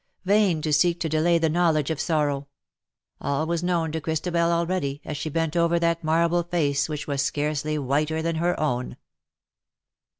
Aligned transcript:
Vain 0.25 0.63
to 0.63 0.73
seek 0.73 0.99
to 1.01 1.07
delay 1.09 1.37
the 1.37 1.47
knowledge 1.47 1.91
of 1.91 2.01
sorrow. 2.01 2.47
All 3.19 3.45
was 3.45 3.61
known 3.61 3.91
to 3.91 4.01
Christabel 4.01 4.51
already, 4.51 4.99
as 5.05 5.15
she 5.15 5.29
bent 5.29 5.55
over 5.55 5.77
that 5.77 6.03
marble 6.03 6.41
face 6.41 6.89
which 6.89 7.05
was 7.05 7.21
scarcely 7.21 7.77
whiter 7.77 8.23
than 8.23 8.37
her 8.37 8.59
own. 8.59 8.97